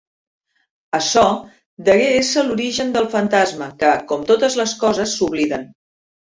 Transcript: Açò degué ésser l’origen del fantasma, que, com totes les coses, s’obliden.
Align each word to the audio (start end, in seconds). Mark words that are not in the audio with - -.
Açò 0.99 1.25
degué 1.89 2.07
ésser 2.21 2.45
l’origen 2.47 2.95
del 2.95 3.11
fantasma, 3.17 3.69
que, 3.85 3.93
com 4.13 4.25
totes 4.33 4.59
les 4.63 4.75
coses, 4.87 5.15
s’obliden. 5.21 5.71